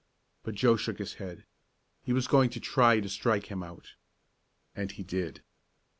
[0.41, 1.45] But Joe shook his head.
[2.01, 3.93] He was going to try to strike him out.
[4.75, 5.43] And he did.